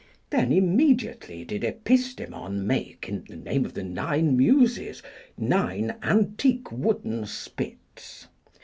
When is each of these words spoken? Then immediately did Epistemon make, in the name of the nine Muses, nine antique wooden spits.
Then 0.31 0.51
immediately 0.51 1.45
did 1.45 1.61
Epistemon 1.61 2.65
make, 2.65 3.07
in 3.07 3.23
the 3.29 3.35
name 3.35 3.65
of 3.65 3.75
the 3.75 3.83
nine 3.83 4.35
Muses, 4.35 5.03
nine 5.37 5.93
antique 6.01 6.71
wooden 6.71 7.27
spits. 7.27 8.25